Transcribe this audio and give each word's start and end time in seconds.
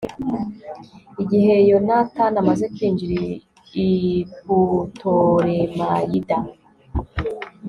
igihe 1.23 1.53
yonatani 1.69 2.37
amaze 2.43 2.65
kwinjira 2.75 3.15
i 3.87 3.89
putolemayida 4.45 6.37